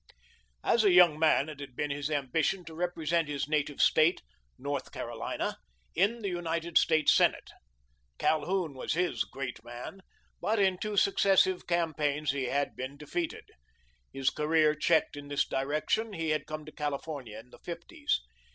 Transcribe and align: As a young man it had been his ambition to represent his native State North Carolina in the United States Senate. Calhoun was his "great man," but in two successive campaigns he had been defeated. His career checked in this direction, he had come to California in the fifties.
As 0.63 0.83
a 0.83 0.89
young 0.89 1.19
man 1.19 1.47
it 1.47 1.59
had 1.59 1.75
been 1.75 1.91
his 1.91 2.09
ambition 2.09 2.65
to 2.65 2.73
represent 2.73 3.27
his 3.27 3.47
native 3.47 3.79
State 3.79 4.23
North 4.57 4.91
Carolina 4.91 5.57
in 5.93 6.23
the 6.23 6.27
United 6.27 6.75
States 6.79 7.13
Senate. 7.13 7.51
Calhoun 8.17 8.73
was 8.73 8.93
his 8.93 9.23
"great 9.23 9.63
man," 9.63 10.01
but 10.41 10.57
in 10.57 10.79
two 10.79 10.97
successive 10.97 11.67
campaigns 11.67 12.31
he 12.31 12.45
had 12.45 12.75
been 12.75 12.97
defeated. 12.97 13.45
His 14.11 14.31
career 14.31 14.73
checked 14.73 15.15
in 15.15 15.27
this 15.27 15.47
direction, 15.47 16.13
he 16.13 16.29
had 16.29 16.47
come 16.47 16.65
to 16.65 16.71
California 16.71 17.37
in 17.37 17.51
the 17.51 17.59
fifties. 17.59 18.21